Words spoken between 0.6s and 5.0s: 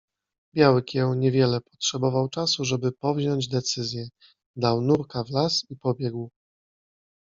kieł niewiele potrzebował czasu, żeby powziąć decyzję. Dał